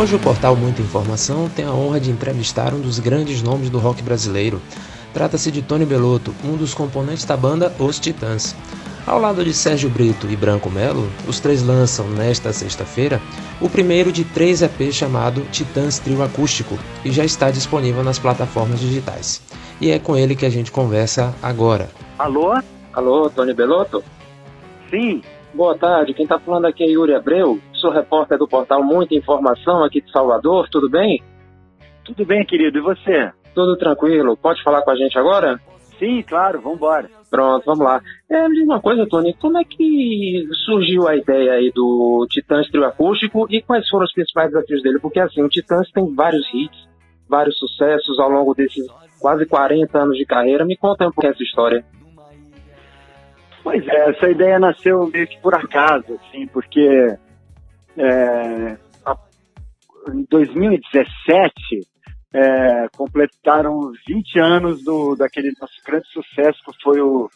Hoje 0.00 0.16
o 0.16 0.18
portal 0.18 0.56
Muita 0.56 0.80
Informação 0.80 1.46
tem 1.50 1.66
a 1.66 1.74
honra 1.74 2.00
de 2.00 2.10
entrevistar 2.10 2.72
um 2.72 2.80
dos 2.80 2.98
grandes 2.98 3.42
nomes 3.42 3.68
do 3.68 3.78
rock 3.78 4.02
brasileiro. 4.02 4.58
Trata-se 5.12 5.50
de 5.50 5.60
Tony 5.60 5.84
Belotto, 5.84 6.34
um 6.42 6.56
dos 6.56 6.72
componentes 6.72 7.26
da 7.26 7.36
banda 7.36 7.70
Os 7.78 8.00
Titãs. 8.00 8.56
Ao 9.06 9.20
lado 9.20 9.44
de 9.44 9.52
Sérgio 9.52 9.90
Brito 9.90 10.26
e 10.30 10.36
Branco 10.36 10.70
Melo, 10.70 11.06
os 11.28 11.38
três 11.38 11.62
lançam 11.62 12.08
nesta 12.08 12.50
sexta-feira 12.50 13.20
o 13.60 13.68
primeiro 13.68 14.10
de 14.10 14.24
três 14.24 14.62
EPs 14.62 14.94
chamado 14.94 15.42
Titãs 15.52 15.98
Trio 15.98 16.22
Acústico 16.22 16.78
e 17.04 17.12
já 17.12 17.22
está 17.22 17.50
disponível 17.50 18.02
nas 18.02 18.18
plataformas 18.18 18.80
digitais. 18.80 19.42
E 19.82 19.90
é 19.90 19.98
com 19.98 20.16
ele 20.16 20.34
que 20.34 20.46
a 20.46 20.50
gente 20.50 20.72
conversa 20.72 21.34
agora. 21.42 21.90
Alô? 22.18 22.58
Alô, 22.94 23.28
Tony 23.28 23.52
Belotto? 23.52 24.02
Sim. 24.88 25.20
Boa 25.52 25.76
tarde, 25.76 26.14
quem 26.14 26.22
está 26.22 26.38
falando 26.38 26.66
aqui 26.66 26.84
é 26.84 26.86
Yuri 26.86 27.12
Abreu, 27.12 27.60
sou 27.80 27.90
repórter 27.90 28.38
do 28.38 28.46
portal 28.46 28.82
Muita 28.84 29.14
Informação 29.14 29.82
aqui 29.82 30.00
de 30.00 30.10
Salvador, 30.12 30.68
tudo 30.70 30.88
bem? 30.88 31.22
Tudo 32.04 32.24
bem, 32.24 32.44
querido, 32.44 32.78
e 32.78 32.82
você? 32.82 33.32
Tudo 33.54 33.76
tranquilo, 33.76 34.36
pode 34.36 34.62
falar 34.62 34.82
com 34.82 34.90
a 34.90 34.96
gente 34.96 35.18
agora? 35.18 35.58
Sim, 35.98 36.22
claro, 36.22 36.60
vamos 36.60 36.78
embora. 36.78 37.10
Pronto, 37.30 37.64
vamos 37.64 37.84
lá. 37.84 38.00
É, 38.28 38.48
me 38.48 38.54
diz 38.54 38.64
uma 38.64 38.80
coisa, 38.80 39.06
Tony, 39.06 39.34
como 39.34 39.58
é 39.58 39.64
que 39.64 40.46
surgiu 40.64 41.06
a 41.06 41.14
ideia 41.14 41.52
aí 41.52 41.70
do 41.74 42.26
Titãs 42.28 42.68
Trio 42.68 42.84
Acústico 42.84 43.46
e 43.50 43.62
quais 43.62 43.86
foram 43.88 44.04
os 44.04 44.12
principais 44.12 44.50
desafios 44.50 44.82
dele? 44.82 44.98
Porque 44.98 45.20
assim, 45.20 45.42
o 45.42 45.48
Titãs 45.48 45.90
tem 45.92 46.14
vários 46.14 46.46
hits, 46.52 46.88
vários 47.28 47.56
sucessos 47.58 48.18
ao 48.18 48.30
longo 48.30 48.54
desses 48.54 48.84
quase 49.20 49.46
40 49.46 49.96
anos 49.96 50.16
de 50.16 50.24
carreira. 50.24 50.64
Me 50.64 50.76
conta 50.76 51.06
um 51.06 51.12
pouco 51.12 51.26
essa 51.26 51.42
história. 51.42 51.84
Pois 53.62 53.86
é, 53.86 54.10
essa 54.10 54.28
ideia 54.28 54.58
nasceu 54.58 55.06
meio 55.06 55.26
que 55.26 55.38
por 55.40 55.54
acaso, 55.54 56.14
assim, 56.14 56.46
porque 56.46 57.16
é, 57.96 58.76
a, 59.04 59.16
em 60.12 60.26
2017 60.30 61.86
é, 62.32 62.88
completaram 62.96 63.92
20 64.06 64.38
anos 64.38 64.84
do, 64.84 65.16
daquele 65.16 65.52
nosso 65.60 65.74
grande 65.84 66.06
sucesso 66.08 66.58
que 66.64 66.82
foi 66.82 67.00
o, 67.00 67.28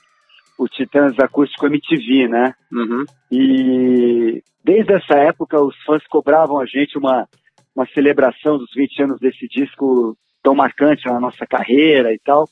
o 0.59 0.69
Titãs 0.69 1.19
Acústico 1.19 1.67
MTV, 1.67 2.29
né? 2.29 2.55
Uhum. 2.73 3.05
E 3.31 4.42
desde 4.64 4.95
essa 4.95 5.19
época 5.19 5.61
os 5.61 5.77
fãs 5.84 6.06
cobravam 6.06 6.61
a 6.61 6.67
gente 6.67 6.97
uma, 6.97 7.29
uma 7.75 7.86
celebração 7.86 8.57
dos 8.57 8.70
20 8.75 9.03
anos 9.03 9.20
desse 9.20 9.48
disco 9.48 10.17
tão 10.42 10.55
marcante 10.55 11.07
na 11.07 11.19
nossa 11.19 11.47
carreira 11.47 12.12
e 12.12 12.19
tal. 12.25 12.48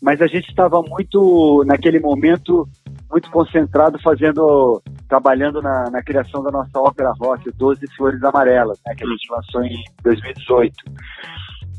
Mas 0.00 0.20
a 0.20 0.26
gente 0.26 0.48
estava 0.48 0.82
muito, 0.82 1.62
naquele 1.64 2.00
momento, 2.00 2.68
muito 3.10 3.30
concentrado 3.30 4.00
fazendo, 4.02 4.82
trabalhando 5.12 5.60
na, 5.60 5.90
na 5.90 6.02
criação 6.02 6.42
da 6.42 6.50
nossa 6.50 6.78
ópera 6.78 7.12
rock, 7.20 7.52
Doze 7.52 7.86
Flores 7.98 8.24
Amarelas, 8.24 8.80
né, 8.86 8.94
que 8.96 9.04
a 9.04 9.06
gente 9.06 9.30
lançou 9.30 9.62
em 9.62 9.84
2018. 10.02 10.74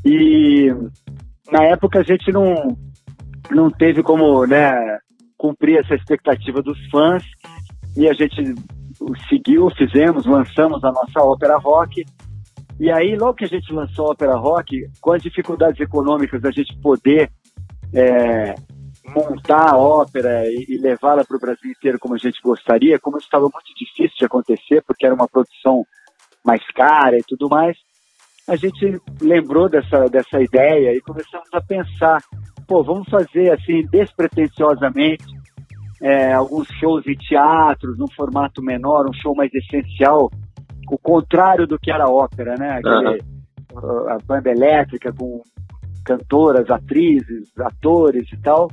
E 0.05 0.71
na 1.51 1.63
época 1.63 2.01
a 2.01 2.03
gente 2.03 2.31
não, 2.31 2.77
não 3.49 3.71
teve 3.71 4.03
como 4.03 4.45
né, 4.45 4.71
cumprir 5.35 5.79
essa 5.79 5.95
expectativa 5.95 6.61
dos 6.61 6.77
fãs 6.91 7.23
e 7.97 8.07
a 8.07 8.13
gente 8.13 8.53
seguiu, 9.27 9.67
fizemos, 9.71 10.27
lançamos 10.27 10.83
a 10.83 10.91
nossa 10.91 11.19
ópera 11.19 11.57
rock 11.57 12.05
e 12.79 12.91
aí, 12.91 13.15
logo 13.15 13.35
que 13.35 13.45
a 13.45 13.47
gente 13.47 13.71
lançou 13.71 14.07
a 14.07 14.11
Ópera 14.11 14.35
Rock, 14.35 14.89
com 14.99 15.11
as 15.11 15.21
dificuldades 15.21 15.79
econômicas 15.79 16.41
da 16.41 16.51
gente 16.51 16.75
poder 16.81 17.29
é, 17.93 18.55
montar 19.13 19.71
a 19.71 19.77
ópera 19.77 20.45
e, 20.45 20.65
e 20.69 20.77
levá-la 20.77 21.23
para 21.23 21.37
o 21.37 21.39
Brasil 21.39 21.71
inteiro 21.71 21.99
como 21.99 22.15
a 22.15 22.17
gente 22.17 22.41
gostaria, 22.43 22.99
como 22.99 23.17
isso 23.17 23.27
estava 23.27 23.43
muito 23.43 23.73
difícil 23.77 24.17
de 24.17 24.25
acontecer, 24.25 24.83
porque 24.85 25.05
era 25.05 25.15
uma 25.15 25.27
produção 25.27 25.85
mais 26.45 26.61
cara 26.73 27.17
e 27.17 27.23
tudo 27.27 27.47
mais, 27.47 27.77
a 28.47 28.55
gente 28.55 28.99
lembrou 29.21 29.69
dessa, 29.69 30.05
dessa 30.07 30.41
ideia 30.41 30.93
e 30.93 31.01
começamos 31.01 31.47
a 31.53 31.61
pensar, 31.61 32.21
pô, 32.67 32.83
vamos 32.83 33.07
fazer 33.09 33.51
assim, 33.53 33.85
despretensiosamente, 33.89 35.25
é, 36.01 36.33
alguns 36.33 36.67
shows 36.79 37.07
em 37.07 37.15
teatros, 37.15 37.97
num 37.97 38.11
formato 38.13 38.61
menor, 38.61 39.09
um 39.09 39.13
show 39.13 39.33
mais 39.33 39.53
essencial, 39.53 40.29
o 40.91 40.97
contrário 40.97 41.65
do 41.65 41.79
que 41.79 41.89
era 41.89 42.03
a 42.03 42.11
ópera, 42.11 42.55
né? 42.59 42.79
Aquele, 42.79 43.21
uhum. 43.73 44.09
A 44.09 44.17
banda 44.25 44.51
elétrica 44.51 45.11
com 45.13 45.41
cantoras, 46.03 46.69
atrizes, 46.69 47.49
atores 47.57 48.31
e 48.31 48.37
tal. 48.37 48.69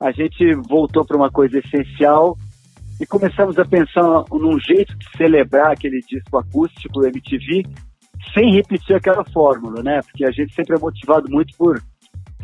A 0.00 0.10
gente 0.12 0.54
voltou 0.68 1.04
para 1.04 1.16
uma 1.16 1.30
coisa 1.30 1.58
essencial 1.58 2.36
e 3.00 3.06
começamos 3.06 3.58
a 3.58 3.64
pensar 3.64 4.24
num 4.30 4.58
jeito 4.58 4.96
de 4.96 5.06
celebrar 5.16 5.72
aquele 5.72 6.00
disco 6.00 6.38
acústico 6.38 7.04
MTV 7.04 7.62
sem 8.34 8.54
repetir 8.54 8.96
aquela 8.96 9.24
fórmula, 9.24 9.82
né? 9.82 10.00
Porque 10.02 10.24
a 10.24 10.30
gente 10.30 10.54
sempre 10.54 10.76
é 10.76 10.78
motivado 10.78 11.30
muito 11.30 11.56
por 11.56 11.80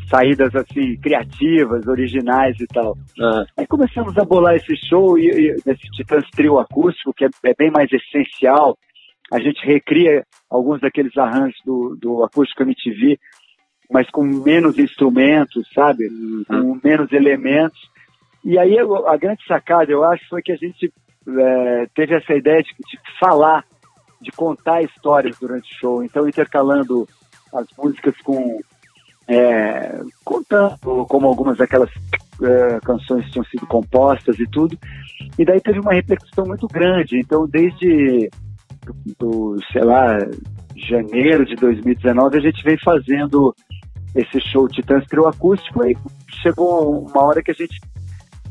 saídas 0.09 0.55
assim 0.55 0.97
criativas, 1.01 1.87
originais 1.87 2.59
e 2.61 2.67
tal. 2.67 2.97
Uhum. 3.19 3.45
Aí 3.57 3.67
começamos 3.67 4.17
a 4.19 4.25
bolar 4.25 4.55
esse 4.55 4.77
show 4.89 5.19
e, 5.19 5.27
e 5.27 5.57
esse 5.67 5.91
Titãs 5.93 6.29
Trio 6.31 6.59
acústico 6.59 7.13
que 7.15 7.25
é, 7.25 7.29
é, 7.45 7.55
bem 7.59 7.71
mais 7.71 7.89
essencial, 7.93 8.77
a 9.33 9.41
gente 9.41 9.65
recria 9.67 10.25
alguns 10.49 10.81
daqueles 10.81 11.17
arranjos 11.17 11.59
do, 11.65 11.97
do 12.01 12.25
Acústico 12.25 12.63
MTV, 12.63 13.19
mas 13.97 14.11
com 14.11 14.23
menos 14.23 14.79
instrumentos, 14.79 15.67
sabe? 15.75 16.07
Uhum. 16.07 16.45
Com 16.47 16.81
menos 16.87 17.11
elementos. 17.13 17.81
E 18.45 18.59
aí 18.59 18.77
a 18.79 19.17
grande 19.17 19.43
sacada, 19.49 19.91
eu 19.91 20.05
acho, 20.05 20.29
foi 20.29 20.43
que 20.43 20.53
a 20.53 20.57
gente 20.57 20.93
é, 21.27 21.87
teve 21.95 22.15
essa 22.15 22.35
ideia 22.35 22.63
de, 22.63 22.69
de, 22.69 22.99
falar, 23.19 23.65
de 24.21 24.31
contar 24.33 24.83
histórias 24.83 25.39
durante 25.39 25.73
o 25.73 25.79
show. 25.79 26.05
Então, 26.05 26.29
intercalando 26.29 27.09
as 27.55 27.67
músicas 27.79 28.15
com. 28.23 28.61
É, 29.27 29.99
contando 30.23 30.77
como 31.09 31.27
algumas 31.27 31.57
daquelas 31.57 31.91
é, 32.43 32.79
canções 32.81 33.31
tinham 33.31 33.47
sido 33.47 33.67
compostas 33.67 34.39
e 34.39 34.47
tudo. 34.51 34.79
E 35.39 35.45
daí 35.47 35.59
teve 35.59 35.81
uma 35.81 35.95
repercussão 35.95 36.45
muito 36.45 36.69
grande. 36.69 37.19
Então, 37.19 37.49
desde 37.49 38.29
do, 39.19 39.57
sei 39.73 39.83
lá, 39.83 40.19
janeiro 40.77 41.47
de 41.47 41.55
2019, 41.57 42.37
a 42.37 42.41
gente 42.43 42.63
vem 42.63 42.77
fazendo 42.79 43.55
esse 44.17 44.41
show 44.51 44.67
Titãs 44.67 45.05
Trio 45.07 45.29
Acústico 45.29 45.87
e 45.87 45.97
chegou 46.43 47.07
uma 47.07 47.25
hora 47.25 47.43
que 47.43 47.51
a 47.51 47.55
gente 47.55 47.79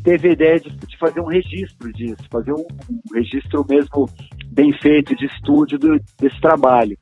teve 0.04 0.30
a 0.30 0.34
ideia 0.34 0.60
de, 0.60 0.70
de 0.70 0.98
fazer 0.98 1.20
um 1.20 1.26
registro 1.26 1.92
disso, 1.92 2.24
fazer 2.32 2.54
um, 2.54 2.66
um, 2.90 3.16
registro 3.16 3.66
mesmo 3.68 4.08
bem 4.52 4.72
feito 4.80 5.16
de 5.16 5.26
estúdio 5.26 5.80
do, 5.80 6.00
desse 6.20 6.40
trabalho. 6.40 6.96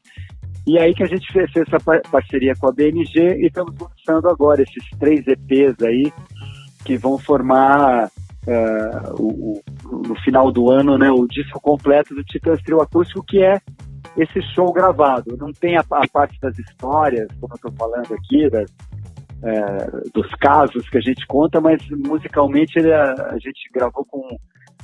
E 0.65 0.79
aí 0.79 0.93
que 0.93 1.03
a 1.03 1.07
gente 1.07 1.31
fez 1.33 1.51
essa 1.55 1.77
parceria 2.09 2.53
com 2.55 2.69
a 2.69 2.71
BMG 2.71 3.41
e 3.41 3.47
estamos 3.47 3.75
lançando 3.77 4.29
agora 4.29 4.63
esses 4.63 4.89
três 4.97 5.27
EPs 5.27 5.83
aí 5.83 6.13
que 6.85 6.97
vão 6.97 7.17
formar 7.17 8.05
uh, 8.05 9.21
o, 9.21 9.61
o, 9.85 9.97
no 10.07 10.15
final 10.21 10.49
do 10.53 10.71
ano, 10.71 10.97
né, 10.97 11.11
o 11.11 11.27
disco 11.27 11.59
completo 11.59 12.15
do 12.15 12.23
Titãs 12.23 12.61
Trio 12.61 12.81
Acústico, 12.81 13.23
que 13.27 13.43
é 13.43 13.59
esse 14.17 14.41
show 14.53 14.71
gravado. 14.71 15.37
Não 15.37 15.51
tem 15.51 15.77
a, 15.77 15.81
a 15.91 16.07
parte 16.11 16.39
das 16.39 16.57
histórias, 16.57 17.27
como 17.39 17.53
eu 17.53 17.55
estou 17.55 17.71
falando 17.73 18.13
aqui, 18.13 18.49
das, 18.49 18.69
é, 19.43 20.09
dos 20.13 20.29
casos 20.39 20.89
que 20.89 20.97
a 20.97 21.01
gente 21.01 21.25
conta, 21.27 21.59
mas 21.59 21.81
musicalmente 21.89 22.79
ele, 22.79 22.93
a, 22.93 23.13
a, 23.31 23.37
gente 23.39 23.69
gravou 23.73 24.05
com, 24.05 24.21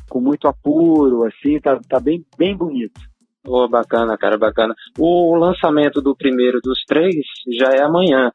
com 0.09 0.19
muito 0.19 0.47
apuro, 0.47 1.23
assim, 1.25 1.59
tá, 1.59 1.79
tá 1.87 1.99
bem, 1.99 2.25
bem 2.37 2.55
bonito. 2.55 2.99
Oh, 3.47 3.67
bacana, 3.69 4.17
cara, 4.17 4.37
bacana. 4.37 4.75
O 4.97 5.35
lançamento 5.35 6.01
do 6.01 6.15
primeiro 6.15 6.59
dos 6.61 6.83
três 6.85 7.15
já 7.57 7.71
é 7.71 7.81
amanhã. 7.81 8.31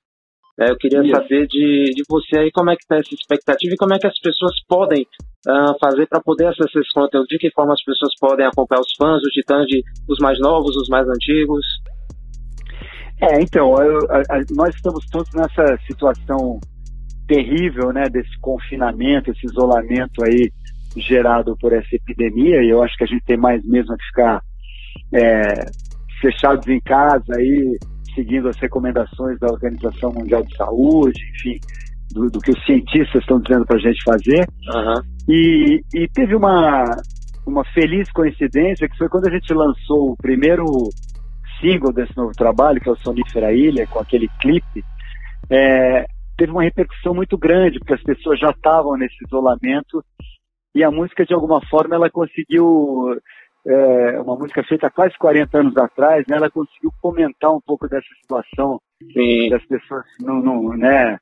É, 0.60 0.70
eu 0.70 0.76
queria 0.76 1.02
Isso. 1.02 1.10
saber 1.10 1.46
de, 1.48 1.90
de 1.94 2.02
você 2.08 2.38
aí 2.38 2.50
como 2.52 2.70
é 2.70 2.76
que 2.76 2.82
está 2.82 2.96
essa 2.96 3.12
expectativa 3.12 3.74
e 3.74 3.76
como 3.76 3.92
é 3.92 3.98
que 3.98 4.06
as 4.06 4.18
pessoas 4.20 4.52
podem 4.68 5.02
uh, 5.48 5.74
fazer 5.80 6.06
para 6.06 6.20
poder 6.20 6.46
acessar 6.46 6.80
esse 6.80 6.94
conteúdo, 6.94 7.26
de 7.26 7.38
que 7.38 7.50
forma 7.50 7.72
as 7.72 7.82
pessoas 7.82 8.12
podem 8.20 8.46
acompanhar 8.46 8.80
os 8.80 8.92
fãs, 8.96 9.20
os 9.20 9.32
titãs, 9.32 9.66
de, 9.66 9.82
os 10.08 10.18
mais 10.20 10.38
novos, 10.38 10.76
os 10.76 10.88
mais 10.88 11.06
antigos. 11.08 11.64
É, 13.20 13.40
então, 13.40 13.74
eu, 13.82 13.98
a, 14.10 14.18
a, 14.18 14.44
nós 14.54 14.74
estamos 14.76 15.04
todos 15.10 15.30
nessa 15.34 15.76
situação 15.86 16.60
terrível, 17.26 17.92
né, 17.92 18.04
desse 18.08 18.38
confinamento, 18.40 19.30
esse 19.30 19.46
isolamento 19.46 20.22
aí 20.24 20.52
gerado 20.96 21.56
por 21.58 21.72
essa 21.72 21.96
epidemia, 21.96 22.62
e 22.62 22.70
eu 22.70 22.82
acho 22.82 22.96
que 22.96 23.04
a 23.04 23.06
gente 23.06 23.24
tem 23.24 23.36
mais 23.36 23.64
mesmo 23.64 23.96
que 23.96 24.04
ficar 24.06 24.40
é, 25.12 25.42
fechados 26.20 26.66
em 26.68 26.80
casa 26.80 27.34
aí, 27.36 27.76
seguindo 28.14 28.48
as 28.48 28.56
recomendações 28.58 29.38
da 29.38 29.48
Organização 29.48 30.12
Mundial 30.12 30.42
de 30.42 30.56
Saúde, 30.56 31.20
enfim, 31.34 31.58
do, 32.12 32.30
do 32.30 32.38
que 32.40 32.50
os 32.50 32.64
cientistas 32.64 33.22
estão 33.22 33.40
dizendo 33.40 33.66
para 33.66 33.76
a 33.76 33.80
gente 33.80 34.02
fazer. 34.04 34.46
Uhum. 34.72 35.02
E, 35.28 35.80
e 35.94 36.08
teve 36.08 36.34
uma, 36.34 36.84
uma 37.46 37.64
feliz 37.72 38.10
coincidência 38.12 38.88
que 38.88 38.96
foi 38.96 39.08
quando 39.08 39.28
a 39.28 39.30
gente 39.30 39.52
lançou 39.52 40.12
o 40.12 40.16
primeiro 40.16 40.64
single 41.60 41.92
desse 41.92 42.16
novo 42.16 42.32
trabalho, 42.32 42.80
que 42.80 42.88
é 42.88 42.92
o 42.92 42.96
Sonífera 42.96 43.52
Ilha, 43.52 43.86
com 43.86 43.98
aquele 43.98 44.28
clipe, 44.40 44.84
é, 45.50 46.04
teve 46.36 46.52
uma 46.52 46.62
repercussão 46.62 47.14
muito 47.14 47.38
grande, 47.38 47.78
porque 47.78 47.94
as 47.94 48.02
pessoas 48.02 48.38
já 48.38 48.50
estavam 48.50 48.96
nesse 48.96 49.16
isolamento 49.24 50.02
e 50.74 50.82
a 50.82 50.90
música, 50.90 51.24
de 51.24 51.32
alguma 51.32 51.60
forma, 51.68 51.94
ela 51.94 52.10
conseguiu 52.10 53.16
é, 53.66 54.20
uma 54.20 54.36
música 54.36 54.62
feita 54.64 54.86
há 54.86 54.90
quase 54.90 55.16
40 55.18 55.58
anos 55.58 55.76
atrás, 55.76 56.24
né, 56.28 56.36
ela 56.36 56.50
conseguiu 56.50 56.90
comentar 57.00 57.50
um 57.50 57.60
pouco 57.60 57.88
dessa 57.88 58.06
situação 58.20 58.78
Sim. 59.12 59.48
das 59.48 59.64
pessoas 59.66 60.04
não, 60.20 60.40
não, 60.40 60.76
né, 60.76 61.18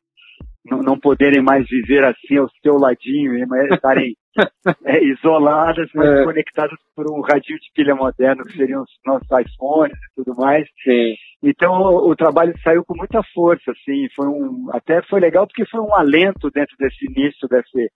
não, 0.64 0.78
não 0.78 0.98
poderem 0.98 1.42
mais 1.42 1.66
viver 1.68 2.04
assim 2.04 2.36
ao 2.38 2.48
seu 2.62 2.76
ladinho, 2.76 3.32
estarem 3.72 4.14
é, 4.86 5.04
isoladas, 5.04 5.88
mas 5.94 6.08
é. 6.08 6.24
conectadas 6.24 6.78
por 6.94 7.10
um 7.10 7.20
radinho 7.20 7.58
de 7.58 7.70
pilha 7.74 7.94
moderno, 7.94 8.44
que 8.44 8.56
seriam 8.56 8.82
os 8.82 8.90
nossos 9.04 9.28
iPhones 9.28 9.96
e 9.96 10.22
tudo 10.22 10.36
mais. 10.36 10.66
Sim. 10.82 11.14
Então 11.42 11.72
o, 11.72 12.10
o, 12.10 12.16
trabalho 12.16 12.54
saiu 12.62 12.84
com 12.84 12.96
muita 12.96 13.20
força, 13.34 13.72
assim, 13.72 14.08
foi 14.14 14.28
um, 14.28 14.68
até 14.72 15.02
foi 15.02 15.20
legal 15.20 15.46
porque 15.46 15.66
foi 15.66 15.80
um 15.80 15.94
alento 15.94 16.50
dentro 16.50 16.76
desse 16.78 17.04
início, 17.06 17.48
desse 17.48 17.90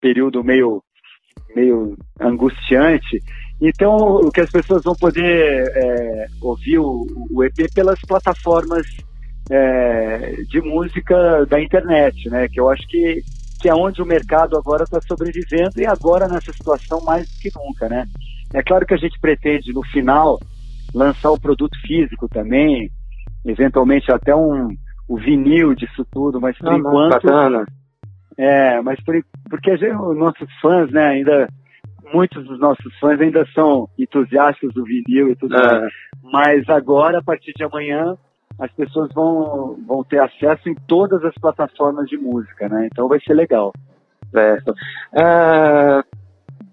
período 0.00 0.44
meio, 0.44 0.82
meio 1.54 1.96
angustiante. 2.20 3.22
Então 3.60 3.94
o 3.96 4.30
que 4.30 4.40
as 4.40 4.50
pessoas 4.50 4.82
vão 4.84 4.94
poder 4.94 5.64
é, 5.74 6.26
ouvir 6.40 6.78
o, 6.78 7.06
o 7.30 7.44
EP 7.44 7.72
pelas 7.74 8.00
plataformas 8.00 8.86
é, 9.50 10.32
de 10.48 10.60
música 10.60 11.46
da 11.46 11.60
internet, 11.60 12.28
né? 12.28 12.48
Que 12.48 12.60
eu 12.60 12.68
acho 12.68 12.86
que, 12.88 13.22
que 13.60 13.68
é 13.68 13.74
onde 13.74 14.02
o 14.02 14.06
mercado 14.06 14.56
agora 14.56 14.84
está 14.84 15.00
sobrevivendo 15.00 15.78
e 15.78 15.86
agora 15.86 16.28
nessa 16.28 16.52
situação 16.52 17.00
mais 17.04 17.26
do 17.26 17.38
que 17.40 17.50
nunca, 17.56 17.88
né? 17.88 18.06
É 18.54 18.62
claro 18.62 18.86
que 18.86 18.94
a 18.94 18.98
gente 18.98 19.18
pretende 19.20 19.72
no 19.72 19.82
final 19.84 20.38
lançar 20.94 21.30
o 21.30 21.40
produto 21.40 21.76
físico 21.86 22.28
também, 22.28 22.90
eventualmente 23.44 24.10
até 24.12 24.34
um 24.34 24.68
o 25.08 25.16
vinil 25.16 25.74
disso 25.74 26.04
tudo, 26.10 26.40
mas 26.40 26.58
por 26.58 26.68
ah, 26.68 26.76
enquanto 26.76 27.12
bacana. 27.12 27.64
É, 28.38 28.80
mas 28.82 29.02
por, 29.02 29.14
porque 29.48 29.72
os 29.72 30.16
nossos 30.16 30.48
fãs, 30.60 30.90
né, 30.90 31.06
ainda 31.06 31.48
muitos 32.12 32.44
dos 32.46 32.58
nossos 32.58 32.96
fãs 32.98 33.20
ainda 33.20 33.44
são 33.52 33.88
entusiastas 33.98 34.72
do 34.72 34.84
vinil 34.84 35.30
e 35.30 35.36
tudo 35.36 35.56
mais. 35.56 35.92
Mas 36.22 36.68
agora, 36.68 37.18
a 37.18 37.22
partir 37.22 37.52
de 37.54 37.64
amanhã, 37.64 38.16
as 38.58 38.70
pessoas 38.72 39.12
vão, 39.12 39.76
vão 39.86 40.04
ter 40.04 40.20
acesso 40.20 40.68
em 40.68 40.74
todas 40.86 41.24
as 41.24 41.34
plataformas 41.34 42.08
de 42.08 42.16
música, 42.16 42.68
né? 42.68 42.88
Então 42.90 43.08
vai 43.08 43.20
ser 43.20 43.34
legal. 43.34 43.72
Certo. 44.30 44.70
Uh, 44.70 46.02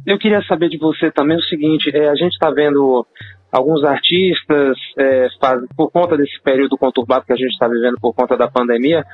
eu 0.06 0.18
queria 0.18 0.42
saber 0.44 0.69
de 0.69 0.77
você 0.77 1.12
também 1.12 1.38
o 1.38 1.44
seguinte, 1.44 1.89
é, 1.95 2.10
a 2.10 2.15
gente 2.15 2.33
está 2.33 2.50
vendo 2.50 3.06
alguns 3.53 3.83
artistas, 3.83 4.75
é, 4.97 5.27
faz, 5.39 5.61
por 5.77 5.91
conta 5.91 6.17
desse 6.17 6.41
período 6.41 6.75
conturbado 6.75 7.23
que 7.23 7.33
a 7.33 7.35
gente 7.35 7.51
está 7.51 7.67
vivendo 7.67 7.97
por 8.01 8.11
conta 8.11 8.35
da 8.35 8.47
pandemia, 8.47 9.05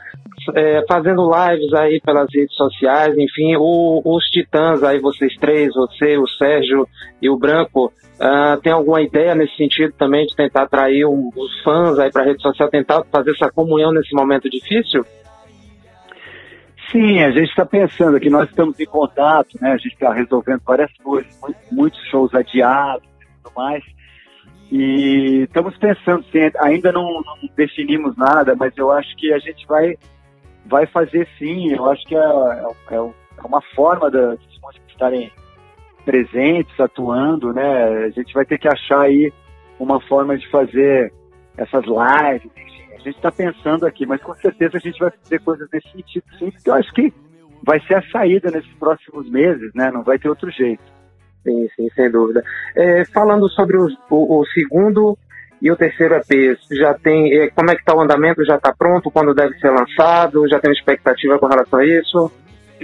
é, 0.56 0.82
fazendo 0.88 1.30
lives 1.30 1.74
aí 1.74 2.00
pelas 2.00 2.30
redes 2.34 2.56
sociais, 2.56 3.18
enfim, 3.18 3.58
o, 3.58 4.02
os 4.06 4.24
titãs 4.28 4.82
aí, 4.82 4.98
vocês 5.00 5.36
três, 5.36 5.74
você, 5.74 6.18
o 6.18 6.26
Sérgio 6.26 6.88
e 7.22 7.30
o 7.30 7.38
Branco, 7.38 7.92
uh, 8.16 8.62
tem 8.62 8.72
alguma 8.72 9.02
ideia 9.02 9.36
nesse 9.36 9.58
sentido 9.58 9.94
também 9.98 10.26
de 10.26 10.34
tentar 10.34 10.64
atrair 10.64 11.06
um, 11.06 11.30
os 11.36 11.62
fãs 11.62 12.00
aí 12.00 12.10
para 12.10 12.22
a 12.22 12.26
rede 12.26 12.42
social, 12.42 12.70
tentar 12.70 13.04
fazer 13.12 13.32
essa 13.32 13.52
comunhão 13.52 13.92
nesse 13.92 14.16
momento 14.16 14.50
difícil? 14.50 15.06
Sim, 16.90 17.22
a 17.22 17.32
gente 17.32 17.50
está 17.50 17.66
pensando 17.66 18.18
que 18.22 18.30
nós 18.30 18.50
estamos 18.50 18.80
em 18.80 18.86
contato, 18.86 19.58
né? 19.62 19.74
A 19.74 19.78
gente 19.78 19.94
está 19.94 20.14
resolvendo 20.14 20.62
várias 20.66 20.92
coisas, 21.04 21.30
muitos 21.70 22.02
shows 22.06 22.34
adiados 22.34 23.04
e 23.04 23.44
tudo 23.44 23.54
mais. 23.54 23.84
E 24.72 25.44
estamos 25.44 25.76
pensando, 25.78 26.24
sim, 26.26 26.40
ainda 26.60 26.92
não, 26.92 27.04
não, 27.04 27.38
definimos 27.56 28.16
nada, 28.16 28.56
mas 28.56 28.78
eu 28.78 28.92
acho 28.92 29.16
que 29.18 29.34
a 29.34 29.40
gente 29.40 29.66
vai, 29.68 29.96
vai 30.66 30.86
fazer 30.86 31.28
sim. 31.40 31.74
Eu 31.74 31.90
acho 31.90 32.04
que 32.06 32.16
é, 32.16 32.20
é, 32.20 32.96
é 32.96 33.42
uma 33.44 33.62
forma 33.76 34.12
dos 34.12 34.40
músicos 34.62 34.90
estarem 34.90 35.32
presentes, 36.06 36.80
atuando, 36.80 37.52
né? 37.52 38.06
A 38.06 38.10
gente 38.10 38.34
vai 38.34 38.46
ter 38.46 38.60
que 38.60 38.68
achar 38.68 39.02
aí 39.02 39.34
uma 39.80 40.00
forma 40.02 40.38
de 40.38 40.48
fazer 40.50 41.12
essas 41.58 41.84
lives, 41.86 42.52
enfim. 42.56 42.94
A 42.94 42.98
gente 42.98 43.16
está 43.16 43.32
pensando 43.32 43.88
aqui, 43.88 44.06
mas 44.06 44.22
com 44.22 44.34
certeza 44.36 44.78
a 44.78 44.80
gente 44.80 45.00
vai 45.00 45.12
fazer 45.12 45.40
coisas 45.40 45.68
nesse 45.72 45.90
sentido, 45.92 46.26
sim, 46.38 46.52
porque 46.52 46.70
eu 46.70 46.74
acho 46.76 46.94
que 46.94 47.14
vai 47.64 47.80
ser 47.82 47.96
a 47.96 48.12
saída 48.12 48.52
nesses 48.52 48.74
próximos 48.74 49.30
meses, 49.30 49.72
né? 49.74 49.90
Não 49.92 50.04
vai 50.04 50.20
ter 50.20 50.30
outro 50.30 50.52
jeito. 50.52 50.99
Sim, 51.44 51.68
sim, 51.76 51.90
sem 51.96 52.12
dúvida. 52.12 52.44
É, 52.76 53.06
falando 53.06 53.50
sobre 53.50 53.78
os, 53.78 53.94
o, 54.10 54.40
o, 54.40 54.46
segundo 54.48 55.18
e 55.62 55.72
o 55.72 55.76
terceiro 55.76 56.16
EP, 56.16 56.58
já 56.72 56.94
tem, 56.94 57.34
é, 57.34 57.50
como 57.50 57.70
é 57.72 57.76
que 57.76 57.82
está 57.82 57.96
o 57.96 58.02
andamento? 58.02 58.46
Já 58.46 58.56
está 58.56 58.74
pronto? 58.74 59.12
Quando 59.12 59.34
deve 59.34 59.58
ser 59.60 59.70
lançado? 59.70 60.48
Já 60.48 60.60
tem 60.60 60.72
expectativa 60.72 61.40
com 61.40 61.48
relação 61.48 61.80
a 61.80 61.86
isso? 61.86 62.32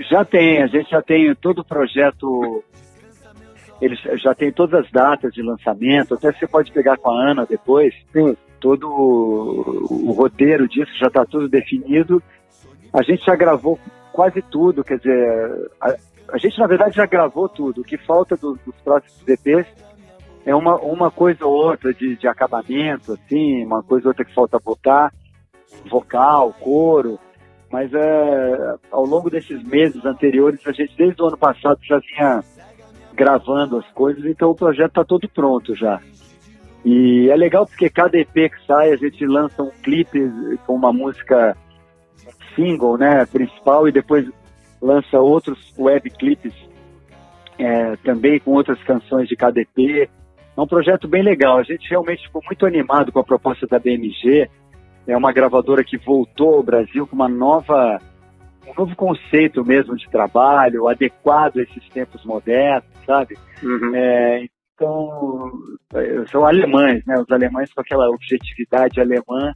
Já 0.09 0.25
tem, 0.25 0.61
a 0.61 0.67
gente 0.67 0.89
já 0.89 1.01
tem 1.01 1.33
todo 1.35 1.59
o 1.59 1.65
projeto, 1.65 2.63
eles 3.81 3.99
já 4.21 4.33
tem 4.33 4.51
todas 4.51 4.85
as 4.85 4.91
datas 4.91 5.33
de 5.33 5.41
lançamento, 5.41 6.15
até 6.15 6.33
você 6.33 6.45
pode 6.45 6.71
pegar 6.71 6.97
com 6.97 7.11
a 7.11 7.31
Ana 7.31 7.45
depois, 7.45 7.93
Sim. 8.11 8.35
todo 8.59 8.89
o, 8.89 10.09
o 10.09 10.11
roteiro 10.11 10.67
disso 10.67 10.91
já 10.99 11.07
está 11.07 11.25
tudo 11.25 11.47
definido. 11.47 12.21
A 12.93 13.01
gente 13.03 13.25
já 13.25 13.35
gravou 13.35 13.79
quase 14.11 14.41
tudo, 14.41 14.83
quer 14.83 14.97
dizer, 14.97 15.71
a, 15.79 15.95
a 16.31 16.37
gente, 16.37 16.57
na 16.59 16.67
verdade, 16.67 16.95
já 16.95 17.05
gravou 17.05 17.47
tudo. 17.47 17.81
O 17.81 17.83
que 17.83 17.97
falta 17.97 18.35
do, 18.35 18.57
dos 18.65 18.75
próximos 18.83 19.27
EPs 19.27 19.67
é 20.45 20.55
uma, 20.55 20.75
uma 20.77 21.11
coisa 21.11 21.45
ou 21.45 21.53
outra 21.53 21.93
de, 21.93 22.15
de 22.15 22.27
acabamento, 22.27 23.13
assim, 23.13 23.65
uma 23.65 23.83
coisa 23.83 24.07
ou 24.07 24.09
outra 24.09 24.25
que 24.25 24.33
falta 24.33 24.59
botar, 24.59 25.11
vocal, 25.89 26.53
coro. 26.59 27.19
Mas 27.71 27.93
é, 27.93 28.75
ao 28.91 29.05
longo 29.05 29.29
desses 29.29 29.61
meses 29.63 30.05
anteriores, 30.05 30.65
a 30.65 30.71
gente, 30.71 30.95
desde 30.95 31.21
o 31.21 31.27
ano 31.27 31.37
passado, 31.37 31.79
já 31.83 31.99
vinha 31.99 32.43
gravando 33.13 33.77
as 33.77 33.87
coisas, 33.91 34.25
então 34.25 34.51
o 34.51 34.55
projeto 34.55 34.89
está 34.89 35.03
todo 35.03 35.27
pronto 35.29 35.75
já. 35.75 35.99
E 36.83 37.29
é 37.31 37.35
legal 37.35 37.65
porque 37.65 37.89
cada 37.89 38.17
EP 38.17 38.31
que 38.31 38.65
sai, 38.67 38.91
a 38.91 38.95
gente 38.95 39.25
lança 39.25 39.63
um 39.63 39.71
clipe 39.81 40.19
com 40.67 40.75
uma 40.75 40.93
música 40.93 41.57
single, 42.55 42.97
né, 42.97 43.25
principal, 43.25 43.87
e 43.87 43.91
depois 43.91 44.29
lança 44.85 45.19
outros 45.19 45.73
web 45.77 46.09
clipes 46.11 46.53
é, 47.57 47.95
também 47.97 48.39
com 48.39 48.51
outras 48.51 48.81
canções 48.83 49.27
de 49.27 49.35
KDP. 49.35 50.09
É 50.55 50.61
um 50.61 50.67
projeto 50.67 51.07
bem 51.07 51.23
legal. 51.23 51.57
A 51.57 51.63
gente 51.63 51.89
realmente 51.89 52.25
ficou 52.27 52.41
muito 52.45 52.65
animado 52.65 53.11
com 53.11 53.19
a 53.19 53.23
proposta 53.23 53.65
da 53.67 53.79
BMG. 53.79 54.49
É 55.07 55.17
uma 55.17 55.33
gravadora 55.33 55.83
que 55.83 55.97
voltou 55.97 56.55
ao 56.55 56.63
Brasil 56.63 57.05
com 57.07 57.15
uma 57.15 57.27
nova, 57.27 57.99
um 58.67 58.73
novo 58.77 58.95
conceito 58.95 59.63
mesmo 59.63 59.95
de 59.95 60.09
trabalho, 60.09 60.87
adequado 60.87 61.57
a 61.57 61.63
esses 61.63 61.87
tempos 61.89 62.23
modernos, 62.25 62.89
sabe? 63.05 63.37
Uhum. 63.61 63.95
É, 63.95 64.45
então, 64.73 65.51
é, 65.93 66.25
são 66.31 66.45
alemães, 66.45 67.03
né? 67.05 67.15
Os 67.19 67.31
alemães 67.31 67.71
com 67.73 67.81
aquela 67.81 68.09
objetividade 68.09 68.99
alemã, 68.99 69.53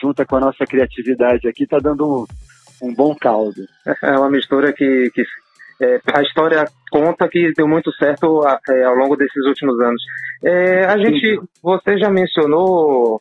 junta 0.00 0.24
com 0.24 0.36
a 0.36 0.40
nossa 0.40 0.64
criatividade 0.64 1.48
aqui, 1.48 1.64
está 1.64 1.78
dando 1.78 2.26
um 2.84 2.94
bom 2.94 3.14
caldo. 3.14 3.62
É 4.02 4.18
uma 4.18 4.30
mistura 4.30 4.72
que, 4.72 5.10
que 5.14 5.24
é, 5.80 6.00
a 6.14 6.22
história 6.22 6.64
conta 6.90 7.28
que 7.28 7.52
deu 7.56 7.66
muito 7.66 7.92
certo 7.92 8.42
é, 8.68 8.84
ao 8.84 8.94
longo 8.94 9.16
desses 9.16 9.44
últimos 9.46 9.78
anos. 9.80 10.02
É, 10.44 10.84
a 10.84 10.96
gente, 10.98 11.40
você 11.62 11.98
já 11.98 12.08
mencionou, 12.10 13.20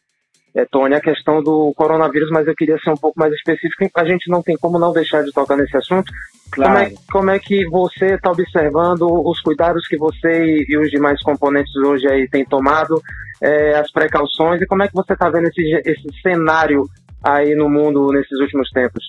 é, 0.56 0.66
Tony, 0.66 0.96
a 0.96 1.02
questão 1.02 1.42
do 1.42 1.74
coronavírus, 1.76 2.30
mas 2.32 2.48
eu 2.48 2.56
queria 2.56 2.78
ser 2.80 2.92
um 2.92 2.98
pouco 2.98 3.20
mais 3.20 3.34
específico. 3.34 3.90
A 3.96 4.06
gente 4.06 4.30
não 4.30 4.42
tem 4.44 4.56
como 4.58 4.78
não 4.78 4.94
deixar 4.94 5.24
de 5.24 5.32
tocar 5.32 5.58
nesse 5.58 5.76
assunto. 5.76 6.12
Claro. 6.52 6.74
Como, 6.74 6.86
é, 6.86 6.94
como 7.12 7.32
é 7.32 7.40
que 7.40 7.66
você 7.70 8.14
está 8.14 8.32
observando 8.32 9.08
os 9.26 9.42
cuidados 9.42 9.88
que 9.88 9.98
você 9.98 10.66
e 10.68 10.78
os 10.78 10.90
demais 10.92 11.22
componentes 11.24 11.76
hoje 11.78 12.08
aí 12.08 12.28
têm 12.30 12.46
tomado, 12.46 13.02
é, 13.42 13.76
as 13.76 13.92
precauções, 13.92 14.62
e 14.62 14.68
como 14.68 14.84
é 14.84 14.88
que 14.88 14.94
você 14.94 15.14
está 15.14 15.30
vendo 15.30 15.48
esse, 15.48 15.82
esse 15.86 16.22
cenário 16.22 16.86
aí 17.24 17.56
no 17.56 17.68
mundo 17.70 18.12
nesses 18.12 18.40
últimos 18.40 18.70
tempos? 18.70 19.04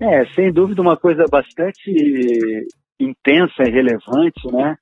É, 0.00 0.24
sem 0.34 0.50
dúvida 0.50 0.80
uma 0.80 0.96
coisa 0.96 1.24
bastante 1.30 1.92
intensa 2.98 3.62
e 3.66 3.70
relevante, 3.70 4.50
né? 4.50 4.74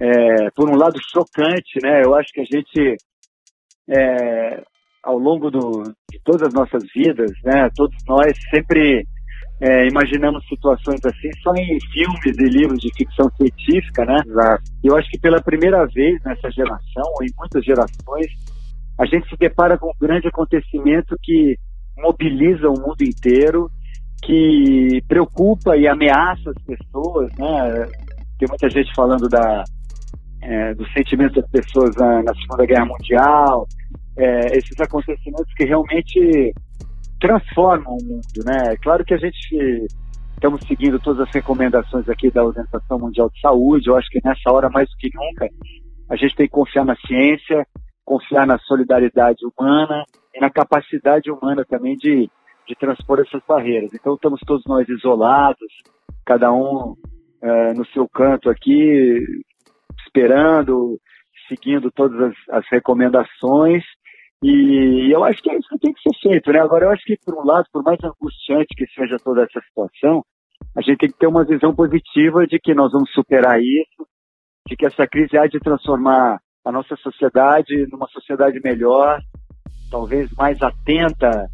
É, 0.00 0.50
por 0.50 0.68
um 0.68 0.76
lado 0.76 0.98
chocante, 1.12 1.78
né? 1.80 2.02
Eu 2.04 2.14
acho 2.16 2.28
que 2.32 2.40
a 2.40 2.44
gente, 2.44 2.96
é, 3.88 4.62
ao 5.02 5.16
longo 5.16 5.48
do, 5.48 5.84
de 6.10 6.20
todas 6.24 6.48
as 6.48 6.54
nossas 6.54 6.82
vidas, 6.92 7.30
né? 7.44 7.68
Todos 7.76 7.96
nós 8.08 8.36
sempre 8.52 9.04
é, 9.60 9.86
imaginamos 9.86 10.44
situações 10.48 11.00
assim 11.04 11.30
só 11.40 11.52
em 11.54 11.78
filmes 11.92 12.38
e 12.38 12.58
livros 12.58 12.80
de 12.80 12.90
ficção 12.96 13.30
científica, 13.36 14.04
né? 14.04 14.16
Exato. 14.26 14.62
Eu 14.82 14.96
acho 14.96 15.08
que 15.08 15.20
pela 15.20 15.40
primeira 15.40 15.86
vez 15.86 16.20
nessa 16.24 16.50
geração, 16.50 17.04
ou 17.16 17.24
em 17.24 17.30
muitas 17.38 17.64
gerações, 17.64 18.26
a 18.98 19.06
gente 19.06 19.28
se 19.28 19.36
depara 19.36 19.78
com 19.78 19.86
um 19.86 19.98
grande 20.00 20.26
acontecimento 20.26 21.14
que 21.22 21.56
mobiliza 21.96 22.68
o 22.68 22.78
mundo 22.78 23.02
inteiro 23.02 23.70
que 24.22 25.02
preocupa 25.06 25.76
e 25.76 25.86
ameaça 25.86 26.50
as 26.50 26.62
pessoas, 26.64 27.30
né? 27.38 27.86
Tem 28.38 28.48
muita 28.48 28.68
gente 28.68 28.92
falando 28.94 29.28
da, 29.28 29.64
é, 30.42 30.74
dos 30.74 30.90
sentimentos 30.92 31.34
das 31.34 31.50
pessoas 31.50 31.94
na, 31.96 32.22
na 32.22 32.34
Segunda 32.34 32.66
Guerra 32.66 32.86
Mundial, 32.86 33.66
é, 34.16 34.56
esses 34.58 34.78
acontecimentos 34.80 35.52
que 35.54 35.64
realmente 35.64 36.52
transformam 37.20 37.96
o 37.96 38.04
mundo, 38.04 38.44
né? 38.44 38.72
É 38.72 38.76
claro 38.76 39.04
que 39.04 39.14
a 39.14 39.18
gente 39.18 39.86
estamos 40.34 40.60
seguindo 40.68 41.00
todas 41.00 41.26
as 41.26 41.34
recomendações 41.34 42.08
aqui 42.08 42.30
da 42.30 42.44
Organização 42.44 42.98
Mundial 42.98 43.28
de 43.28 43.40
Saúde, 43.40 43.88
eu 43.88 43.96
acho 43.96 44.08
que 44.08 44.20
nessa 44.24 44.52
hora 44.52 44.70
mais 44.70 44.88
do 44.88 44.96
que 44.96 45.10
nunca 45.12 45.48
a 46.08 46.16
gente 46.16 46.36
tem 46.36 46.46
que 46.46 46.52
confiar 46.52 46.84
na 46.84 46.96
ciência, 46.96 47.66
confiar 48.04 48.46
na 48.46 48.56
solidariedade 48.60 49.40
humana 49.44 50.04
e 50.34 50.40
na 50.40 50.48
capacidade 50.48 51.30
humana 51.30 51.64
também 51.68 51.96
de, 51.96 52.30
de 52.68 52.74
transpor 52.76 53.20
essas 53.20 53.42
barreiras. 53.48 53.90
Então 53.94 54.14
estamos 54.14 54.40
todos 54.46 54.64
nós 54.66 54.86
isolados, 54.88 55.72
cada 56.24 56.52
um 56.52 56.94
é, 57.42 57.72
no 57.72 57.84
seu 57.86 58.06
canto 58.08 58.50
aqui, 58.50 59.18
esperando, 60.06 60.98
seguindo 61.48 61.90
todas 61.90 62.20
as, 62.20 62.34
as 62.50 62.64
recomendações. 62.70 63.82
E 64.42 65.10
eu 65.12 65.24
acho 65.24 65.42
que 65.42 65.50
é 65.50 65.58
isso 65.58 65.68
que 65.70 65.78
tem 65.78 65.92
que 65.92 66.00
ser 66.02 66.28
feito, 66.28 66.52
né? 66.52 66.60
Agora, 66.60 66.84
eu 66.84 66.90
acho 66.90 67.02
que, 67.04 67.16
por 67.24 67.34
um 67.34 67.44
lado, 67.44 67.66
por 67.72 67.82
mais 67.82 67.98
angustiante 68.04 68.74
que 68.76 68.86
seja 68.94 69.16
toda 69.18 69.42
essa 69.42 69.60
situação, 69.66 70.22
a 70.76 70.82
gente 70.82 70.98
tem 70.98 71.10
que 71.10 71.18
ter 71.18 71.26
uma 71.26 71.44
visão 71.44 71.74
positiva 71.74 72.46
de 72.46 72.58
que 72.60 72.74
nós 72.74 72.92
vamos 72.92 73.10
superar 73.12 73.58
isso, 73.60 74.06
de 74.68 74.76
que 74.76 74.86
essa 74.86 75.08
crise 75.08 75.36
há 75.36 75.46
de 75.46 75.58
transformar 75.58 76.38
a 76.64 76.70
nossa 76.70 76.94
sociedade 76.96 77.86
numa 77.90 78.06
sociedade 78.08 78.60
melhor, 78.62 79.18
talvez 79.90 80.30
mais 80.36 80.60
atenta 80.62 81.48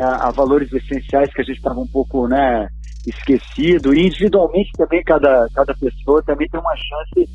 a, 0.00 0.28
a 0.28 0.30
valores 0.30 0.72
essenciais 0.72 1.32
que 1.32 1.40
a 1.40 1.44
gente 1.44 1.56
estava 1.56 1.80
um 1.80 1.86
pouco, 1.86 2.26
né, 2.28 2.68
esquecido. 3.06 3.94
E 3.94 4.06
individualmente 4.06 4.70
também 4.76 5.02
cada, 5.02 5.46
cada 5.54 5.74
pessoa 5.74 6.22
também 6.22 6.48
tem 6.48 6.60
uma 6.60 6.74
chance 6.76 7.28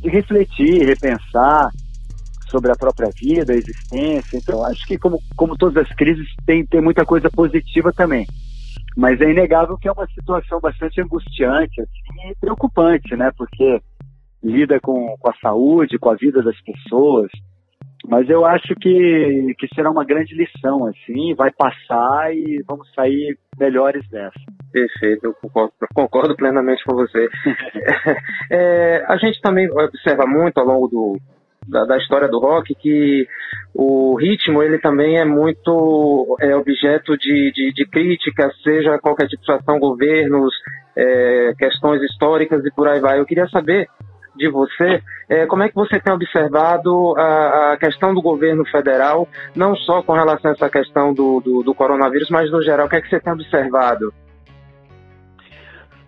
de 0.00 0.08
refletir, 0.08 0.84
repensar 0.84 1.70
sobre 2.50 2.70
a 2.70 2.76
própria 2.76 3.10
vida, 3.20 3.52
a 3.52 3.56
existência. 3.56 4.36
Então, 4.36 4.64
acho 4.64 4.86
que 4.86 4.98
como, 4.98 5.18
como 5.36 5.56
todas 5.56 5.84
as 5.84 5.96
crises, 5.96 6.26
tem, 6.46 6.64
tem 6.66 6.80
muita 6.80 7.04
coisa 7.04 7.28
positiva 7.30 7.92
também. 7.92 8.26
Mas 8.96 9.20
é 9.20 9.30
inegável 9.30 9.76
que 9.76 9.88
é 9.88 9.92
uma 9.92 10.06
situação 10.06 10.60
bastante 10.60 11.00
angustiante 11.00 11.80
assim, 11.80 12.30
e 12.30 12.34
preocupante, 12.40 13.16
né? 13.16 13.30
Porque 13.36 13.80
lida 14.42 14.78
com, 14.80 15.16
com 15.18 15.30
a 15.30 15.34
saúde, 15.40 15.98
com 15.98 16.10
a 16.10 16.14
vida 16.14 16.42
das 16.42 16.56
pessoas. 16.60 17.28
Mas 18.06 18.28
eu 18.28 18.44
acho 18.44 18.74
que, 18.76 19.54
que 19.58 19.66
será 19.74 19.90
uma 19.90 20.04
grande 20.04 20.34
lição, 20.34 20.86
assim, 20.86 21.34
vai 21.34 21.50
passar 21.50 22.34
e 22.34 22.62
vamos 22.66 22.92
sair 22.94 23.38
melhores 23.58 24.06
dessa. 24.10 24.38
Perfeito, 24.70 25.24
eu 25.24 25.34
concordo, 25.34 25.72
concordo 25.94 26.36
plenamente 26.36 26.84
com 26.84 26.94
você. 26.94 27.28
é, 28.50 29.04
a 29.08 29.16
gente 29.16 29.40
também 29.40 29.70
observa 29.70 30.26
muito 30.26 30.58
ao 30.58 30.66
longo 30.66 30.88
do, 30.88 31.18
da, 31.66 31.84
da, 31.86 31.96
história 31.96 32.28
do 32.28 32.38
rock 32.38 32.74
que 32.74 33.26
o 33.74 34.16
ritmo 34.16 34.62
ele 34.62 34.78
também 34.78 35.18
é 35.18 35.24
muito 35.24 36.36
é, 36.40 36.54
objeto 36.54 37.16
de, 37.16 37.52
de, 37.52 37.72
de 37.72 37.86
crítica, 37.86 38.50
seja 38.62 38.98
qualquer 38.98 39.28
tipo 39.28 39.40
de 39.40 39.46
situação, 39.46 39.78
governos, 39.78 40.54
é, 40.96 41.52
questões 41.58 42.02
históricas 42.02 42.64
e 42.64 42.70
por 42.70 42.86
aí 42.86 43.00
vai. 43.00 43.18
Eu 43.18 43.26
queria 43.26 43.48
saber 43.48 43.88
de 44.36 44.50
você, 44.50 45.02
é, 45.28 45.46
como 45.46 45.62
é 45.62 45.68
que 45.68 45.74
você 45.74 46.00
tem 46.00 46.12
observado 46.12 47.16
a, 47.16 47.72
a, 47.72 47.76
questão 47.76 48.12
do 48.12 48.20
governo 48.20 48.64
federal, 48.66 49.28
não 49.54 49.76
só 49.76 50.02
com 50.02 50.12
relação 50.12 50.50
a 50.50 50.54
essa 50.54 50.68
questão 50.68 51.14
do, 51.14 51.40
do, 51.40 51.62
do 51.62 51.74
coronavírus, 51.74 52.28
mas 52.30 52.50
no 52.50 52.62
geral, 52.62 52.86
o 52.86 52.90
que 52.90 52.96
é 52.96 53.00
que 53.00 53.08
você 53.08 53.20
tem 53.20 53.32
observado? 53.32 54.12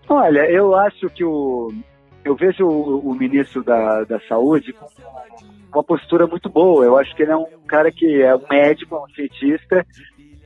Olha, 0.09 0.51
eu 0.51 0.75
acho 0.75 1.09
que 1.11 1.25
o. 1.25 1.73
Eu 2.25 2.35
vejo 2.35 2.65
o, 2.65 3.11
o 3.11 3.15
ministro 3.15 3.63
da, 3.63 4.03
da 4.05 4.21
Saúde 4.29 4.73
com 5.71 5.79
uma 5.79 5.85
postura 5.85 6.27
muito 6.27 6.49
boa. 6.49 6.85
Eu 6.85 6.97
acho 6.97 7.15
que 7.15 7.23
ele 7.23 7.33
é 7.33 7.37
um 7.37 7.47
cara 7.67 7.91
que 7.91 8.23
é 8.23 8.35
um 8.35 8.43
médico, 8.51 8.97
um 8.97 9.15
cientista, 9.15 9.85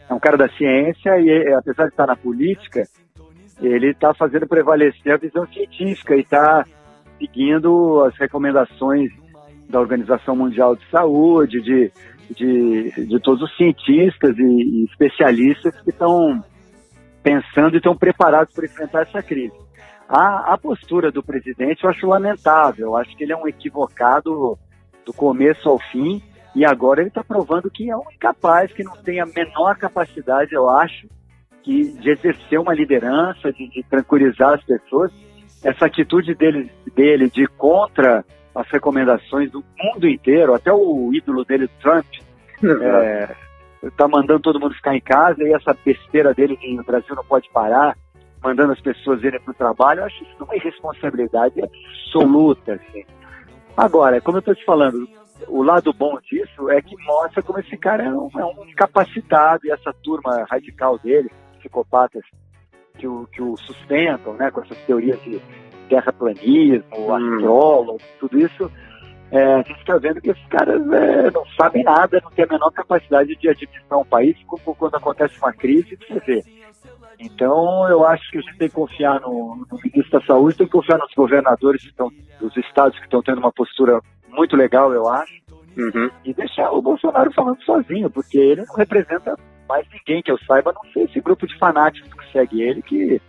é 0.09 0.15
um 0.15 0.19
cara 0.19 0.37
da 0.37 0.49
ciência 0.51 1.19
e, 1.19 1.53
apesar 1.55 1.85
de 1.85 1.91
estar 1.91 2.07
na 2.07 2.17
política, 2.17 2.83
ele 3.61 3.91
está 3.91 4.15
fazendo 4.15 4.47
prevalecer 4.47 5.13
a 5.13 5.19
visão 5.19 5.47
científica 5.47 6.17
e 6.17 6.21
está 6.21 6.65
seguindo 7.21 8.03
as 8.05 8.17
recomendações 8.17 9.12
da 9.69 9.79
Organização 9.79 10.35
Mundial 10.35 10.75
de 10.75 10.89
Saúde, 10.91 11.61
de, 11.61 11.93
de, 12.35 13.07
de 13.07 13.21
todos 13.21 13.43
os 13.43 13.57
cientistas 13.57 14.37
e, 14.39 14.43
e 14.43 14.85
especialistas 14.87 15.79
que 15.83 15.91
estão 15.91 16.43
pensando 17.23 17.75
e 17.75 17.77
estão 17.77 17.97
preparados 17.97 18.53
para 18.55 18.65
enfrentar 18.65 19.03
essa 19.03 19.23
crise. 19.23 19.55
A, 20.09 20.55
a 20.55 20.59
postura 20.59 21.12
do 21.12 21.23
presidente 21.23 21.85
eu 21.85 21.91
acho 21.91 22.07
lamentável, 22.07 22.89
eu 22.89 22.97
acho 22.97 23.15
que 23.17 23.23
ele 23.23 23.33
é 23.33 23.37
um 23.37 23.47
equivocado 23.47 24.59
do 25.05 25.12
começo 25.12 25.69
ao 25.69 25.79
fim 25.93 26.21
e 26.57 26.65
agora 26.65 27.00
ele 27.00 27.11
está 27.11 27.23
provando 27.23 27.71
que 27.71 27.89
é 27.89 27.97
um 27.97 28.11
incapaz, 28.12 28.73
que 28.73 28.83
não 28.83 28.97
tem 28.97 29.21
a 29.21 29.27
menor 29.27 29.77
capacidade, 29.77 30.53
eu 30.53 30.69
acho, 30.69 31.07
que, 31.62 31.93
de 31.93 32.11
exercer 32.11 32.59
uma 32.59 32.75
liderança, 32.75 33.53
de, 33.53 33.69
de 33.69 33.85
tranquilizar 33.89 34.55
as 34.55 34.65
pessoas 34.65 35.12
essa 35.62 35.87
atitude 35.87 36.35
dele, 36.35 36.71
dele 36.91 37.31
de 37.31 37.47
contra 37.47 38.25
as 38.55 38.69
recomendações 38.69 39.51
do 39.51 39.65
mundo 39.79 40.09
inteiro, 40.09 40.55
até 40.55 40.73
o 40.73 41.11
ídolo 41.13 41.45
dele, 41.45 41.69
Trump, 41.81 42.07
é, 42.63 43.35
tá 43.97 44.09
mandando 44.09 44.41
todo 44.41 44.61
mundo 44.61 44.75
ficar 44.75 44.95
em 44.95 45.01
casa 45.01 45.43
e 45.43 45.53
essa 45.53 45.77
besteira 45.85 46.35
dele 46.35 46.57
de 46.57 46.79
o 46.79 46.85
Brasil 46.85 47.15
não 47.15 47.25
pode 47.25 47.49
parar, 47.51 47.97
mandando 48.43 48.73
as 48.73 48.81
pessoas 48.81 49.23
irem 49.23 49.41
para 49.41 49.53
o 49.53 49.55
trabalho, 49.55 50.01
eu 50.01 50.05
acho 50.05 50.23
isso 50.23 50.45
uma 50.45 50.57
irresponsabilidade 50.57 51.55
absoluta. 51.63 52.75
Assim. 52.75 53.05
Agora, 53.77 54.21
como 54.21 54.39
eu 54.39 54.41
estou 54.41 54.55
te 54.55 54.65
falando, 54.65 55.09
o 55.49 55.63
lado 55.63 55.93
bom 55.93 56.19
disso 56.21 56.71
é 56.71 56.83
que 56.83 56.97
mostra 57.05 57.43
como 57.43 57.61
esse 57.61 57.77
cara 57.77 58.05
é 58.05 58.13
um, 58.13 58.29
é 58.37 58.45
um 58.45 58.65
incapacitado 58.67 59.67
e 59.67 59.71
essa 59.71 59.93
turma 60.03 60.45
radical 60.51 60.99
dele, 60.99 61.31
psicopatas, 61.59 62.23
que 62.99 63.07
o, 63.07 63.27
que 63.33 63.41
o 63.41 63.57
sustentam, 63.57 64.35
né, 64.35 64.51
com 64.51 64.61
essas 64.61 64.79
teorias 64.85 65.21
de 65.23 65.41
terraplanismo, 65.91 66.85
hum. 66.97 67.15
astrólogo, 67.15 68.01
tudo 68.21 68.39
isso, 68.39 68.71
é, 69.33 69.55
a 69.55 69.59
gente 69.59 69.81
está 69.81 69.99
vendo 69.99 70.21
que 70.21 70.31
esses 70.31 70.47
caras 70.47 70.81
é, 70.93 71.31
não 71.31 71.45
sabem 71.61 71.83
nada, 71.83 72.21
não 72.23 72.31
têm 72.31 72.45
a 72.45 72.53
menor 72.53 72.71
capacidade 72.71 73.37
de 73.37 73.49
administrar 73.49 73.99
um 73.99 74.05
país 74.05 74.37
quando 74.47 74.95
acontece 74.95 75.37
uma 75.39 75.53
crise, 75.53 75.99
você 76.09 76.21
vê. 76.21 76.45
Então, 77.19 77.87
eu 77.91 78.07
acho 78.07 78.31
que 78.31 78.39
a 78.39 78.41
gente 78.41 78.57
tem 78.57 78.69
que 78.69 78.75
confiar 78.75 79.21
no, 79.21 79.67
no 79.71 79.79
ministro 79.85 80.19
da 80.19 80.27
Saúde, 80.27 80.57
tem 80.57 80.67
que 80.67 80.73
confiar 80.73 80.99
nos 80.99 81.13
governadores 81.15 81.83
que 81.83 81.89
estão, 81.89 82.11
dos 82.41 82.57
estados 82.57 82.99
que 82.99 83.05
estão 83.05 83.23
tendo 83.23 83.39
uma 83.39 83.53
postura 83.53 84.01
muito 84.29 84.57
legal, 84.57 84.93
eu 84.93 85.07
acho, 85.07 85.35
uhum. 85.77 86.09
e 86.25 86.33
deixar 86.33 86.71
o 86.71 86.81
Bolsonaro 86.81 87.31
falando 87.33 87.63
sozinho, 87.63 88.09
porque 88.09 88.39
ele 88.39 88.65
não 88.65 88.75
representa 88.75 89.37
mais 89.69 89.87
ninguém 89.93 90.23
que 90.23 90.33
eu 90.33 90.39
saiba, 90.47 90.73
não 90.73 90.93
sei 90.93 91.05
esse 91.05 91.21
grupo 91.21 91.47
de 91.47 91.59
fanáticos 91.59 92.11
que 92.13 92.33
segue 92.33 92.63
ele, 92.63 92.83
que, 92.83 93.21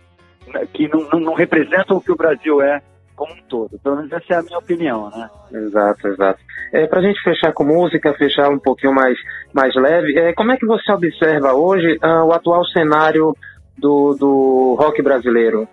que 0.72 0.88
não, 0.88 1.08
não, 1.12 1.20
não 1.20 1.34
representam 1.34 1.96
o 1.96 2.00
que 2.00 2.12
o 2.12 2.16
Brasil 2.16 2.60
é 2.60 2.80
como 3.14 3.32
um 3.32 3.42
todo. 3.48 3.78
Pelo 3.82 3.96
menos 3.96 4.12
essa 4.12 4.34
é 4.34 4.36
a 4.36 4.42
minha 4.42 4.58
opinião, 4.58 5.10
né? 5.10 5.30
Exato, 5.52 6.08
exato. 6.08 6.40
É, 6.72 6.86
Para 6.86 7.00
a 7.00 7.02
gente 7.02 7.22
fechar 7.22 7.52
com 7.52 7.64
música, 7.64 8.14
fechar 8.14 8.48
um 8.50 8.58
pouquinho 8.58 8.92
mais, 8.92 9.18
mais 9.52 9.74
leve, 9.74 10.18
é, 10.18 10.32
como 10.32 10.52
é 10.52 10.56
que 10.56 10.66
você 10.66 10.90
observa 10.92 11.52
hoje 11.52 11.98
uh, 12.02 12.24
o 12.24 12.32
atual 12.32 12.64
cenário 12.66 13.36
do, 13.76 14.14
do 14.14 14.76
rock 14.78 15.02
brasileiro? 15.02 15.68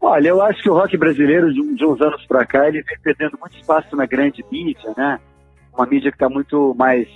Olha, 0.00 0.28
eu 0.28 0.40
acho 0.42 0.62
que 0.62 0.70
o 0.70 0.74
rock 0.74 0.96
brasileiro, 0.96 1.52
de, 1.52 1.74
de 1.74 1.84
uns 1.84 2.00
anos 2.00 2.24
para 2.26 2.46
cá, 2.46 2.68
ele 2.68 2.82
vem 2.82 2.98
perdendo 3.02 3.38
muito 3.40 3.56
espaço 3.56 3.96
na 3.96 4.06
grande 4.06 4.44
mídia, 4.50 4.92
né? 4.96 5.18
Uma 5.74 5.86
mídia 5.86 6.10
que 6.10 6.16
está 6.16 6.28
muito 6.28 6.74
mais 6.78 7.08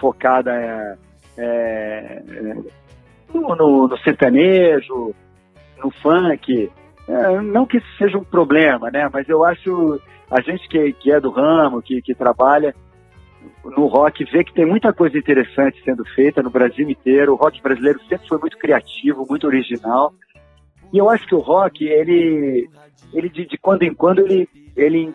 focada 0.00 0.52
é, 0.52 0.96
é, 1.36 2.22
no, 3.34 3.54
no, 3.54 3.88
no, 3.88 3.98
sertanejo, 3.98 5.14
no 5.82 5.90
funk. 5.90 6.70
É, 7.08 7.40
não 7.40 7.66
que 7.66 7.78
isso 7.78 7.96
seja 7.98 8.18
um 8.18 8.24
problema, 8.24 8.90
né? 8.90 9.08
Mas 9.12 9.28
eu 9.28 9.44
acho 9.44 10.00
a 10.30 10.40
gente 10.40 10.68
que, 10.68 10.92
que 10.94 11.12
é 11.12 11.20
do 11.20 11.30
ramo, 11.30 11.82
que, 11.82 12.02
que 12.02 12.14
trabalha 12.14 12.74
no 13.64 13.86
rock, 13.86 14.24
vê 14.24 14.42
que 14.42 14.52
tem 14.52 14.66
muita 14.66 14.92
coisa 14.92 15.16
interessante 15.16 15.82
sendo 15.84 16.04
feita 16.04 16.42
no 16.42 16.50
Brasil 16.50 16.88
inteiro. 16.88 17.32
O 17.32 17.36
rock 17.36 17.62
brasileiro 17.62 18.00
sempre 18.08 18.28
foi 18.28 18.38
muito 18.38 18.58
criativo, 18.58 19.26
muito 19.28 19.46
original. 19.46 20.12
E 20.92 20.98
eu 20.98 21.08
acho 21.08 21.26
que 21.26 21.34
o 21.34 21.40
rock, 21.40 21.84
ele, 21.84 22.68
ele 23.12 23.28
de, 23.28 23.46
de 23.46 23.58
quando 23.58 23.82
em 23.82 23.94
quando, 23.94 24.20
ele, 24.20 24.48
ele, 24.76 25.14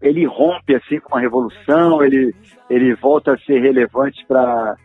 ele 0.00 0.26
rompe 0.26 0.74
assim 0.74 0.98
com 0.98 1.14
uma 1.14 1.20
revolução, 1.20 2.02
ele, 2.02 2.34
ele 2.68 2.94
volta 2.94 3.32
a 3.32 3.38
ser 3.38 3.60
relevante 3.60 4.24
para 4.26 4.76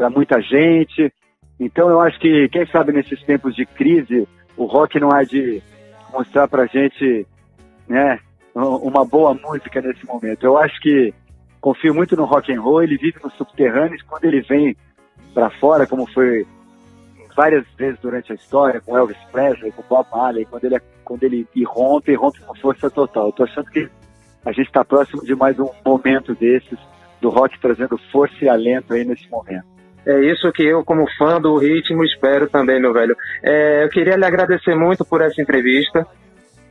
para 0.00 0.08
muita 0.08 0.40
gente. 0.40 1.12
Então 1.60 1.90
eu 1.90 2.00
acho 2.00 2.18
que, 2.18 2.48
quem 2.48 2.66
sabe 2.66 2.90
nesses 2.90 3.22
tempos 3.22 3.54
de 3.54 3.66
crise, 3.66 4.26
o 4.56 4.64
rock 4.64 4.98
não 4.98 5.12
há 5.12 5.22
de 5.22 5.62
mostrar 6.10 6.48
para 6.48 6.64
gente 6.64 7.26
né, 7.86 8.18
uma 8.54 9.04
boa 9.04 9.34
música 9.34 9.82
nesse 9.82 10.06
momento. 10.06 10.42
Eu 10.42 10.56
acho 10.56 10.80
que 10.80 11.12
confio 11.60 11.94
muito 11.94 12.16
no 12.16 12.24
rock 12.24 12.50
and 12.50 12.62
roll, 12.62 12.82
ele 12.82 12.96
vive 12.96 13.18
nos 13.22 13.34
subterrâneos, 13.34 14.00
quando 14.02 14.24
ele 14.24 14.40
vem 14.40 14.74
para 15.34 15.50
fora, 15.50 15.86
como 15.86 16.10
foi 16.10 16.46
várias 17.36 17.66
vezes 17.76 18.00
durante 18.00 18.32
a 18.32 18.34
história, 18.34 18.80
com 18.80 18.96
Elvis 18.96 19.18
Presley, 19.30 19.70
com 19.72 19.82
Bob 19.88 20.06
Marley, 20.10 20.46
quando 20.46 20.64
ele, 20.64 20.80
quando 21.04 21.22
ele 21.24 21.46
irrompe, 21.54 22.10
irrompe 22.10 22.40
com 22.40 22.54
força 22.54 22.90
total. 22.90 23.28
Estou 23.28 23.44
achando 23.44 23.70
que 23.70 23.86
a 24.46 24.52
gente 24.52 24.66
está 24.66 24.82
próximo 24.82 25.22
de 25.22 25.34
mais 25.34 25.58
um 25.58 25.68
momento 25.84 26.34
desses, 26.34 26.78
do 27.20 27.28
rock 27.28 27.60
trazendo 27.60 27.98
força 28.10 28.34
e 28.42 28.48
alento 28.48 28.94
aí 28.94 29.04
nesse 29.04 29.28
momento. 29.28 29.79
É 30.06 30.20
isso 30.20 30.50
que 30.52 30.62
eu, 30.62 30.84
como 30.84 31.06
fã 31.18 31.40
do 31.40 31.56
ritmo, 31.56 32.04
espero 32.04 32.48
também, 32.48 32.80
meu 32.80 32.92
velho. 32.92 33.16
É, 33.42 33.84
eu 33.84 33.88
queria 33.88 34.16
lhe 34.16 34.24
agradecer 34.24 34.74
muito 34.74 35.04
por 35.04 35.20
essa 35.20 35.40
entrevista. 35.40 36.06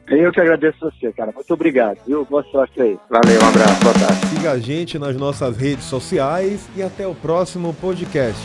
Eu 0.07 0.31
que 0.31 0.41
agradeço 0.41 0.79
você, 0.79 1.11
cara. 1.13 1.31
Muito 1.31 1.53
obrigado, 1.53 1.99
viu? 2.07 2.25
Boa 2.25 2.43
sorte 2.51 2.81
aí. 2.81 2.97
Valeu, 3.09 3.39
um 3.41 3.47
abraço, 3.47 3.83
boa 3.83 3.93
tarde. 3.93 4.25
Siga 4.27 4.51
a 4.51 4.57
gente 4.57 4.97
nas 4.97 5.15
nossas 5.15 5.55
redes 5.55 5.85
sociais 5.85 6.67
e 6.75 6.81
até 6.81 7.05
o 7.05 7.13
próximo 7.13 7.73
podcast. 7.75 8.41